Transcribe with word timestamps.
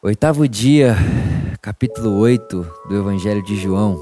Oitavo 0.00 0.46
dia, 0.46 0.94
capítulo 1.60 2.20
8 2.20 2.64
do 2.88 2.96
Evangelho 2.96 3.42
de 3.42 3.56
João. 3.56 4.00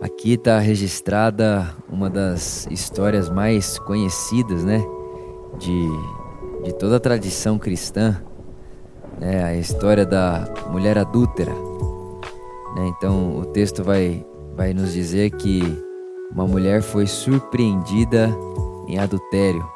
Aqui 0.00 0.34
está 0.34 0.60
registrada 0.60 1.74
uma 1.88 2.08
das 2.08 2.64
histórias 2.70 3.28
mais 3.28 3.76
conhecidas, 3.80 4.64
né? 4.64 4.86
De, 5.58 5.88
de 6.62 6.72
toda 6.74 6.98
a 6.98 7.00
tradição 7.00 7.58
cristã, 7.58 8.22
né? 9.18 9.42
A 9.42 9.56
história 9.56 10.06
da 10.06 10.44
mulher 10.70 10.96
adúltera. 10.96 11.52
Né? 12.76 12.86
Então 12.96 13.36
o 13.36 13.46
texto 13.46 13.82
vai, 13.82 14.24
vai 14.54 14.72
nos 14.72 14.92
dizer 14.92 15.32
que 15.32 15.60
uma 16.30 16.46
mulher 16.46 16.82
foi 16.82 17.08
surpreendida 17.08 18.30
em 18.86 18.96
adultério, 18.96 19.68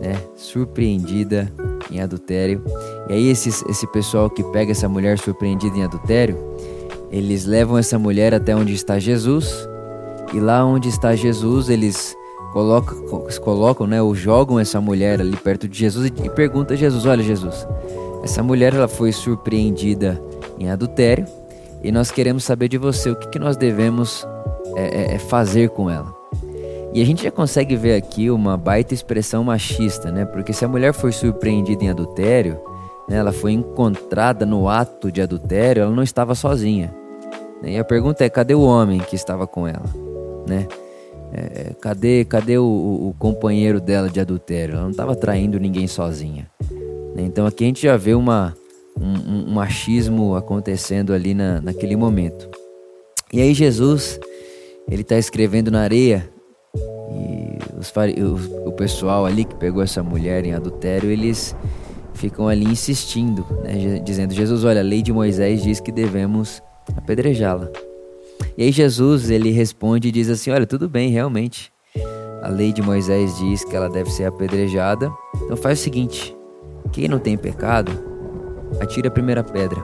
né? 0.00 0.14
Surpreendida 0.36 1.52
em 1.90 2.00
adultério. 2.00 2.62
E 3.08 3.12
aí 3.12 3.28
esses, 3.28 3.62
esse 3.68 3.86
pessoal 3.86 4.30
que 4.30 4.42
pega 4.44 4.72
essa 4.72 4.88
mulher 4.88 5.18
surpreendida 5.18 5.76
em 5.76 5.84
adultério, 5.84 6.38
eles 7.10 7.44
levam 7.44 7.78
essa 7.78 7.98
mulher 7.98 8.34
até 8.34 8.54
onde 8.56 8.72
está 8.72 8.98
Jesus. 8.98 9.68
E 10.32 10.40
lá 10.40 10.64
onde 10.64 10.88
está 10.88 11.14
Jesus, 11.14 11.68
eles 11.68 12.16
colocam, 12.52 13.26
colocam 13.42 13.86
né, 13.86 14.00
ou 14.00 14.14
jogam 14.14 14.58
essa 14.58 14.80
mulher 14.80 15.20
ali 15.20 15.36
perto 15.36 15.68
de 15.68 15.78
Jesus 15.78 16.06
e, 16.06 16.26
e 16.26 16.30
perguntam 16.30 16.74
a 16.74 16.78
Jesus: 16.78 17.04
Olha, 17.04 17.22
Jesus, 17.22 17.66
essa 18.22 18.42
mulher 18.42 18.74
ela 18.74 18.88
foi 18.88 19.12
surpreendida 19.12 20.20
em 20.58 20.70
adultério 20.70 21.26
e 21.82 21.92
nós 21.92 22.10
queremos 22.10 22.44
saber 22.44 22.68
de 22.68 22.78
você 22.78 23.10
o 23.10 23.16
que, 23.16 23.28
que 23.28 23.38
nós 23.38 23.56
devemos 23.56 24.26
é, 24.74 25.12
é, 25.12 25.14
é 25.16 25.18
fazer 25.18 25.68
com 25.68 25.90
ela. 25.90 26.14
E 26.94 27.02
a 27.02 27.04
gente 27.04 27.24
já 27.24 27.30
consegue 27.30 27.76
ver 27.76 27.96
aqui 27.96 28.30
uma 28.30 28.56
baita 28.56 28.94
expressão 28.94 29.42
machista, 29.44 30.12
né? 30.12 30.24
Porque 30.24 30.52
se 30.52 30.64
a 30.64 30.68
mulher 30.68 30.94
foi 30.94 31.10
surpreendida 31.10 31.84
em 31.84 31.90
adultério, 31.90 32.58
ela 33.08 33.32
foi 33.32 33.52
encontrada 33.52 34.46
no 34.46 34.68
ato 34.68 35.12
de 35.12 35.20
adultério, 35.20 35.82
ela 35.82 35.92
não 35.92 36.02
estava 36.02 36.34
sozinha. 36.34 36.94
Né? 37.62 37.72
E 37.72 37.78
a 37.78 37.84
pergunta 37.84 38.24
é: 38.24 38.30
cadê 38.30 38.54
o 38.54 38.62
homem 38.62 39.00
que 39.00 39.16
estava 39.16 39.46
com 39.46 39.66
ela? 39.66 39.84
Né? 40.46 40.66
É, 41.32 41.72
cadê 41.80 42.24
cadê 42.24 42.58
o, 42.58 42.64
o, 42.64 43.14
companheiro 43.18 43.80
dela 43.80 44.08
de 44.08 44.20
adultério? 44.20 44.74
Ela 44.74 44.82
não 44.82 44.90
estava 44.90 45.14
traindo 45.16 45.58
ninguém 45.58 45.86
sozinha. 45.86 46.50
Né? 47.14 47.22
Então 47.22 47.46
aqui 47.46 47.64
a 47.64 47.66
gente 47.66 47.82
já 47.82 47.96
vê 47.96 48.14
uma, 48.14 48.54
um, 48.98 49.48
um 49.48 49.54
machismo 49.54 50.36
acontecendo 50.36 51.12
ali 51.12 51.34
na, 51.34 51.60
naquele 51.60 51.96
momento. 51.96 52.48
E 53.32 53.40
aí 53.40 53.52
Jesus, 53.52 54.20
ele 54.88 55.02
está 55.02 55.18
escrevendo 55.18 55.70
na 55.70 55.80
areia 55.80 56.30
os, 57.78 57.92
o, 57.92 58.68
o 58.68 58.72
pessoal 58.72 59.26
ali 59.26 59.44
que 59.44 59.54
pegou 59.54 59.82
essa 59.82 60.02
mulher 60.02 60.44
em 60.44 60.54
adultério, 60.54 61.10
eles 61.10 61.54
ficam 62.14 62.48
ali 62.48 62.64
insistindo, 62.64 63.44
né, 63.62 64.00
dizendo: 64.02 64.32
Jesus, 64.32 64.64
olha, 64.64 64.80
a 64.80 64.84
lei 64.84 65.02
de 65.02 65.12
Moisés 65.12 65.62
diz 65.62 65.80
que 65.80 65.92
devemos 65.92 66.62
apedrejá-la. 66.96 67.70
E 68.56 68.62
aí 68.62 68.72
Jesus 68.72 69.30
ele 69.30 69.50
responde 69.50 70.08
e 70.08 70.12
diz 70.12 70.28
assim: 70.28 70.50
Olha, 70.50 70.66
tudo 70.66 70.88
bem, 70.88 71.10
realmente. 71.10 71.72
A 72.42 72.48
lei 72.48 72.72
de 72.72 72.82
Moisés 72.82 73.38
diz 73.38 73.64
que 73.64 73.74
ela 73.74 73.88
deve 73.88 74.10
ser 74.10 74.24
apedrejada. 74.24 75.12
Então 75.42 75.56
faz 75.56 75.80
o 75.80 75.82
seguinte: 75.82 76.36
quem 76.92 77.08
não 77.08 77.18
tem 77.18 77.36
pecado, 77.36 77.92
atira 78.80 79.08
a 79.08 79.10
primeira 79.10 79.42
pedra. 79.42 79.82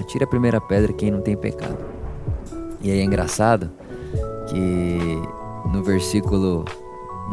Atira 0.00 0.24
a 0.24 0.28
primeira 0.28 0.60
pedra 0.60 0.92
quem 0.92 1.10
não 1.10 1.20
tem 1.20 1.36
pecado. 1.36 1.78
E 2.82 2.90
aí 2.90 3.00
é 3.00 3.04
engraçado 3.04 3.70
que 4.48 4.58
no 5.72 5.82
versículo 5.82 6.64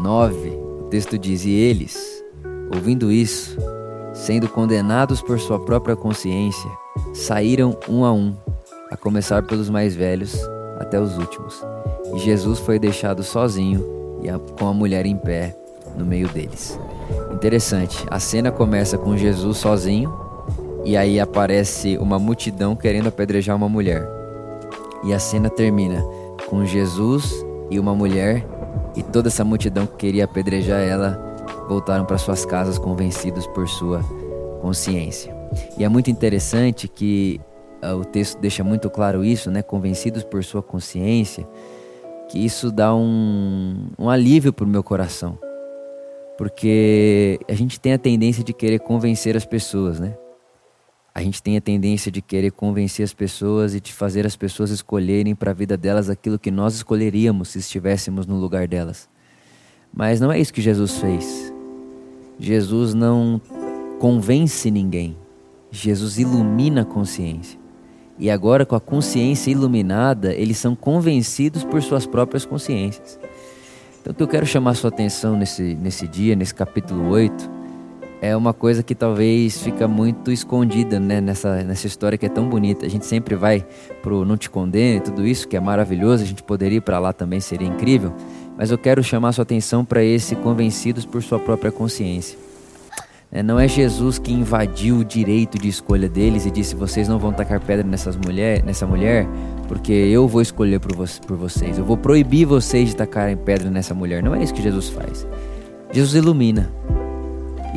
9, 0.00 0.48
o 0.50 0.82
texto 0.90 1.18
diz: 1.18 1.44
E 1.44 1.50
eles, 1.50 2.17
ouvindo 2.74 3.10
isso, 3.10 3.56
sendo 4.12 4.48
condenados 4.48 5.22
por 5.22 5.38
sua 5.38 5.58
própria 5.58 5.96
consciência, 5.96 6.70
saíram 7.14 7.76
um 7.88 8.04
a 8.04 8.12
um, 8.12 8.34
a 8.90 8.96
começar 8.96 9.42
pelos 9.42 9.70
mais 9.70 9.94
velhos 9.94 10.36
até 10.78 11.00
os 11.00 11.16
últimos. 11.16 11.64
E 12.14 12.18
Jesus 12.18 12.58
foi 12.58 12.78
deixado 12.78 13.22
sozinho 13.22 13.84
e 14.22 14.56
com 14.58 14.66
a 14.66 14.72
mulher 14.72 15.06
em 15.06 15.16
pé 15.16 15.56
no 15.96 16.04
meio 16.04 16.28
deles. 16.28 16.78
Interessante, 17.32 18.04
a 18.10 18.18
cena 18.18 18.50
começa 18.50 18.98
com 18.98 19.16
Jesus 19.16 19.58
sozinho 19.58 20.12
e 20.84 20.96
aí 20.96 21.20
aparece 21.20 21.98
uma 21.98 22.18
multidão 22.18 22.74
querendo 22.74 23.08
apedrejar 23.08 23.56
uma 23.56 23.68
mulher. 23.68 24.08
E 25.04 25.12
a 25.12 25.18
cena 25.18 25.48
termina 25.48 26.02
com 26.48 26.64
Jesus 26.64 27.44
e 27.70 27.78
uma 27.78 27.94
mulher, 27.94 28.46
e 28.96 29.02
toda 29.02 29.28
essa 29.28 29.44
multidão 29.44 29.86
que 29.86 29.96
queria 29.96 30.24
apedrejar 30.24 30.80
ela 30.80 31.27
voltaram 31.68 32.04
para 32.04 32.18
suas 32.18 32.44
casas 32.44 32.78
convencidos 32.78 33.46
por 33.48 33.68
sua 33.68 34.02
consciência. 34.60 35.36
E 35.76 35.84
é 35.84 35.88
muito 35.88 36.10
interessante 36.10 36.88
que 36.88 37.40
uh, 37.82 37.94
o 37.94 38.04
texto 38.04 38.38
deixa 38.40 38.64
muito 38.64 38.88
claro 38.90 39.24
isso, 39.24 39.50
né? 39.50 39.62
Convencidos 39.62 40.24
por 40.24 40.42
sua 40.42 40.62
consciência, 40.62 41.46
que 42.28 42.44
isso 42.44 42.72
dá 42.72 42.94
um, 42.94 43.88
um 43.98 44.08
alívio 44.08 44.52
para 44.52 44.64
o 44.64 44.68
meu 44.68 44.82
coração. 44.82 45.38
Porque 46.36 47.38
a 47.48 47.54
gente 47.54 47.78
tem 47.78 47.92
a 47.92 47.98
tendência 47.98 48.42
de 48.42 48.52
querer 48.52 48.78
convencer 48.78 49.36
as 49.36 49.44
pessoas, 49.44 50.00
né? 50.00 50.14
a 51.18 51.22
gente 51.22 51.42
tem 51.42 51.56
a 51.56 51.60
tendência 51.60 52.12
de 52.12 52.22
querer 52.22 52.52
convencer 52.52 53.04
as 53.04 53.12
pessoas 53.12 53.74
e 53.74 53.80
de 53.80 53.92
fazer 53.92 54.24
as 54.24 54.36
pessoas 54.36 54.70
escolherem 54.70 55.34
para 55.34 55.50
a 55.50 55.54
vida 55.54 55.76
delas 55.76 56.08
aquilo 56.08 56.38
que 56.38 56.48
nós 56.48 56.76
escolheríamos 56.76 57.48
se 57.48 57.58
estivéssemos 57.58 58.24
no 58.24 58.36
lugar 58.36 58.68
delas. 58.68 59.08
Mas 59.92 60.20
não 60.20 60.30
é 60.30 60.38
isso 60.38 60.52
que 60.52 60.62
Jesus 60.62 60.98
fez. 60.98 61.57
Jesus 62.38 62.94
não 62.94 63.40
convence 63.98 64.70
ninguém. 64.70 65.16
Jesus 65.70 66.18
ilumina 66.18 66.82
a 66.82 66.84
consciência. 66.84 67.58
E 68.18 68.30
agora, 68.30 68.66
com 68.66 68.74
a 68.74 68.80
consciência 68.80 69.50
iluminada, 69.50 70.34
eles 70.34 70.58
são 70.58 70.74
convencidos 70.74 71.64
por 71.64 71.82
suas 71.82 72.06
próprias 72.06 72.44
consciências. 72.44 73.18
Então, 74.00 74.12
o 74.12 74.16
que 74.16 74.22
eu 74.22 74.28
quero 74.28 74.46
chamar 74.46 74.74
sua 74.74 74.88
atenção 74.88 75.36
nesse, 75.36 75.74
nesse 75.74 76.08
dia, 76.08 76.34
nesse 76.34 76.54
capítulo 76.54 77.08
8, 77.10 77.57
é 78.20 78.36
uma 78.36 78.52
coisa 78.52 78.82
que 78.82 78.94
talvez 78.94 79.62
fica 79.62 79.86
muito 79.86 80.32
escondida 80.32 80.98
né, 80.98 81.20
nessa, 81.20 81.62
nessa 81.62 81.86
história 81.86 82.18
que 82.18 82.26
é 82.26 82.28
tão 82.28 82.48
bonita. 82.48 82.84
A 82.84 82.88
gente 82.88 83.06
sempre 83.06 83.36
vai 83.36 83.64
pro 84.02 84.24
Não 84.24 84.36
Te 84.36 84.50
Condene, 84.50 85.00
tudo 85.00 85.26
isso 85.26 85.46
que 85.46 85.56
é 85.56 85.60
maravilhoso, 85.60 86.24
a 86.24 86.26
gente 86.26 86.42
poderia 86.42 86.78
ir 86.78 86.80
para 86.80 86.98
lá 86.98 87.12
também, 87.12 87.40
seria 87.40 87.68
incrível. 87.68 88.12
Mas 88.56 88.70
eu 88.70 88.78
quero 88.78 89.02
chamar 89.04 89.32
sua 89.32 89.42
atenção 89.42 89.84
para 89.84 90.02
esse 90.02 90.34
convencidos 90.34 91.06
por 91.06 91.22
sua 91.22 91.38
própria 91.38 91.70
consciência. 91.70 92.36
É, 93.30 93.42
não 93.42 93.60
é 93.60 93.68
Jesus 93.68 94.18
que 94.18 94.32
invadiu 94.32 94.96
o 94.96 95.04
direito 95.04 95.58
de 95.58 95.68
escolha 95.68 96.08
deles 96.08 96.46
e 96.46 96.50
disse: 96.50 96.74
vocês 96.74 97.06
não 97.08 97.18
vão 97.18 97.30
tacar 97.30 97.60
pedra 97.60 97.86
nessas 97.86 98.16
mulher, 98.16 98.64
nessa 98.64 98.86
mulher, 98.86 99.28
porque 99.68 99.92
eu 99.92 100.26
vou 100.26 100.40
escolher 100.40 100.80
por, 100.80 100.96
vo 100.96 101.04
por 101.26 101.36
vocês. 101.36 101.76
Eu 101.76 101.84
vou 101.84 101.96
proibir 101.96 102.46
vocês 102.46 102.88
de 102.88 102.96
tacarem 102.96 103.36
pedra 103.36 103.70
nessa 103.70 103.94
mulher. 103.94 104.22
Não 104.22 104.34
é 104.34 104.42
isso 104.42 104.54
que 104.54 104.62
Jesus 104.62 104.88
faz. 104.88 105.26
Jesus 105.92 106.14
ilumina. 106.14 106.72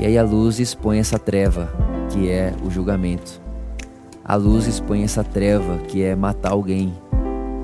E 0.02 0.06
aí 0.08 0.18
a 0.18 0.24
luz 0.24 0.60
expõe 0.60 0.98
essa 0.98 1.20
treva, 1.20 1.72
que 2.10 2.28
é 2.28 2.52
o 2.66 2.72
julgamento. 2.72 3.40
A 4.26 4.36
luz 4.36 4.66
expõe 4.66 5.04
essa 5.04 5.24
treva, 5.24 5.78
que 5.88 6.02
é 6.02 6.16
matar 6.16 6.54
alguém. 6.54 6.92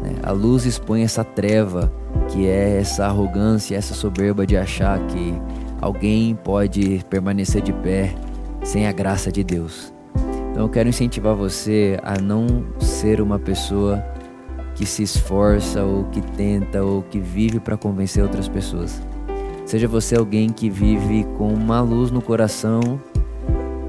Né? 0.03 0.11
A 0.21 0.31
luz 0.31 0.63
expõe 0.63 1.01
essa 1.01 1.23
treva, 1.23 1.91
que 2.29 2.45
é 2.45 2.77
essa 2.79 3.07
arrogância, 3.07 3.75
essa 3.75 3.95
soberba 3.95 4.45
de 4.45 4.55
achar 4.55 4.99
que 5.07 5.33
alguém 5.81 6.35
pode 6.35 7.03
permanecer 7.09 7.63
de 7.63 7.73
pé 7.73 8.13
sem 8.63 8.85
a 8.85 8.91
graça 8.91 9.31
de 9.31 9.43
Deus. 9.43 9.91
Então 10.51 10.61
eu 10.65 10.69
quero 10.69 10.89
incentivar 10.89 11.33
você 11.33 11.97
a 12.03 12.21
não 12.21 12.67
ser 12.79 13.19
uma 13.19 13.39
pessoa 13.39 13.97
que 14.75 14.85
se 14.85 15.01
esforça 15.01 15.83
ou 15.83 16.03
que 16.03 16.21
tenta 16.21 16.83
ou 16.83 17.01
que 17.01 17.19
vive 17.19 17.59
para 17.59 17.75
convencer 17.75 18.21
outras 18.21 18.47
pessoas. 18.47 19.01
Seja 19.67 19.85
você 19.85 20.15
alguém 20.15 20.47
que 20.47 20.69
vive 20.69 21.25
com 21.37 21.53
uma 21.53 21.81
luz 21.81 22.09
no 22.09 22.21
coração 22.21 22.79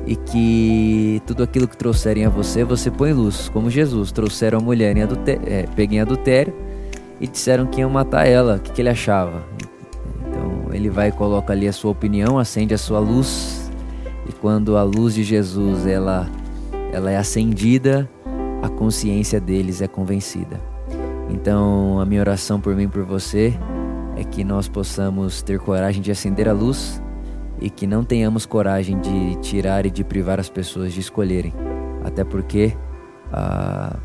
e 0.05 0.17
que 0.17 1.23
tudo 1.25 1.45
aquilo 1.45 1.69
que 1.69 1.77
trouxerem 1.77 2.25
a 2.25 2.29
você, 2.29 2.65
você 2.65 2.91
põe 2.91 3.13
luz, 3.13 3.49
como 3.49 3.71
Jesus. 3.71 4.11
Trouxeram 4.11 4.59
a 4.59 4.61
mulher 4.61 4.97
em 4.97 5.03
adultério, 5.03 5.43
é, 5.47 5.67
em 5.79 6.01
adultério 6.01 6.53
e 7.21 7.29
disseram 7.29 7.65
que 7.65 7.81
iam 7.81 7.89
matar 7.89 8.27
ela, 8.27 8.57
o 8.57 8.59
que, 8.59 8.73
que 8.73 8.83
ele 8.83 8.89
achava. 8.89 9.45
Então 10.27 10.75
ele 10.75 10.91
vai 10.91 11.11
e 11.11 11.13
coloca 11.13 11.53
ali 11.53 11.69
a 11.69 11.73
sua 11.73 11.93
opinião, 11.93 12.41
acende 12.41 12.75
a 12.75 12.79
sua 12.79 12.99
luz 12.99 13.71
e 14.29 14.33
quando 14.33 14.77
a 14.77 14.83
luz 14.83 15.15
de 15.15 15.23
Jesus 15.23 15.87
ela, 15.87 16.29
ela 16.93 17.13
é 17.13 17.17
acendida, 17.17 18.11
a 18.61 18.69
consciência 18.69 19.39
deles 19.39 19.81
é 19.81 19.87
convencida. 19.87 20.61
Então 21.31 22.01
a 22.01 22.05
minha 22.05 22.21
oração 22.21 22.61
por 22.61 22.75
mim 22.75 22.89
por 22.89 23.05
você 23.05 23.57
é 24.19 24.25
que 24.25 24.43
nós 24.43 24.67
possamos 24.67 25.43
ter 25.43 25.61
coragem 25.61 26.03
de 26.03 26.11
acender 26.11 26.49
a 26.49 26.53
luz 26.53 27.01
e 27.61 27.71
que 27.71 27.87
não 27.87 28.03
tenhamos 28.03 28.45
coragem 28.45 29.01
de 29.01 29.37
tirar 29.37 29.87
e 29.87 29.91
de 29.91 30.03
privar 30.03 30.41
as 30.41 30.51
pessoas 30.51 30.93
de 30.93 30.99
escolherem. 30.99 31.55
Até 32.05 32.25
porque 32.25 32.77
ah, 33.33 33.97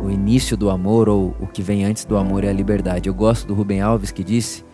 o 0.00 0.08
início 0.08 0.56
do 0.56 0.70
amor 0.70 1.08
ou 1.08 1.34
o 1.40 1.48
que 1.48 1.62
vem 1.62 1.84
antes 1.84 2.04
do 2.04 2.16
amor 2.16 2.44
é 2.44 2.48
a 2.48 2.52
liberdade. 2.52 3.08
Eu 3.08 3.14
gosto 3.14 3.44
do 3.46 3.54
Rubem 3.54 3.80
Alves 3.80 4.12
que 4.12 4.22
disse 4.22 4.64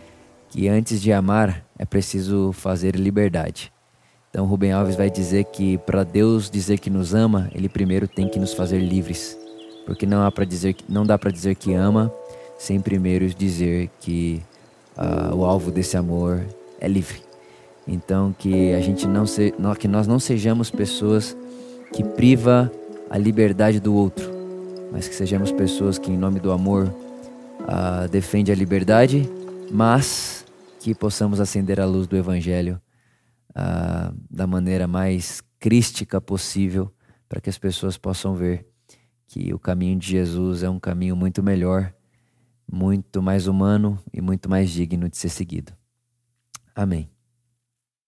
que 0.51 0.69
antes 0.69 1.01
de 1.01 1.11
amar 1.11 1.65
é 1.79 1.87
preciso 1.87 2.53
fazer 2.53 2.97
liberdade. 2.97 3.73
Então 4.29 4.45
Rubem 4.45 4.73
Alves 4.73 4.95
vai 4.95 5.09
dizer 5.09 5.45
que 5.45 5.79
para 5.79 6.05
Deus 6.05 6.51
dizer 6.51 6.79
que 6.79 6.91
nos 6.91 7.15
ama, 7.15 7.51
ele 7.55 7.69
primeiro 7.69 8.07
tem 8.07 8.29
que 8.29 8.39
nos 8.39 8.53
fazer 8.53 8.79
livres. 8.79 9.39
Porque 9.87 10.05
não, 10.05 10.23
há 10.23 10.45
dizer, 10.45 10.77
não 10.87 11.07
dá 11.07 11.19
para 11.19 11.31
dizer 11.31 11.55
que 11.55 11.73
ama 11.73 12.13
sem 12.61 12.79
primeiro 12.79 13.27
dizer 13.29 13.89
que 14.01 14.43
uh, 15.01 15.35
o 15.35 15.45
alvo 15.45 15.71
desse 15.71 15.97
amor 15.97 16.45
é 16.81 16.87
livre. 16.87 17.23
Então 17.87 18.35
que 18.39 18.73
a 18.73 18.81
gente 18.81 19.07
não 19.07 19.27
se, 19.27 19.55
que 19.79 19.89
nós 19.89 20.07
não 20.07 20.19
sejamos 20.19 20.71
pessoas 20.71 21.37
que 21.93 22.05
priva 22.05 22.71
a 23.09 23.19
liberdade 23.19 23.81
do 23.81 23.95
outro, 23.95 24.31
mas 24.93 25.09
que 25.09 25.15
sejamos 25.15 25.51
pessoas 25.51 25.99
que 25.99 26.11
em 26.11 26.17
nome 26.17 26.39
do 26.39 26.53
amor 26.53 26.87
uh, 27.61 28.09
defende 28.11 28.53
a 28.53 28.55
liberdade, 28.55 29.29
mas 29.71 30.45
que 30.79 30.95
possamos 30.95 31.41
acender 31.41 31.81
a 31.81 31.85
luz 31.85 32.07
do 32.07 32.17
evangelho 32.17 32.81
uh, 33.51 34.15
da 34.31 34.47
maneira 34.47 34.87
mais 34.87 35.43
crística 35.59 36.21
possível 36.21 36.93
para 37.29 37.41
que 37.41 37.51
as 37.51 37.59
pessoas 37.59 37.97
possam 37.97 38.35
ver 38.35 38.67
que 39.29 39.55
o 39.55 39.59
caminho 39.59 39.99
de 39.99 40.09
Jesus 40.09 40.63
é 40.63 40.71
um 40.71 40.81
caminho 40.81 41.15
muito 41.15 41.43
melhor, 41.43 41.93
muito 42.73 43.23
mais 43.23 43.47
humano 43.47 43.99
e 44.13 44.21
muito 44.21 44.49
mais 44.49 44.71
digno 44.71 45.09
de 45.09 45.17
ser 45.17 45.29
seguido. 45.29 45.73
Amém. 46.75 47.20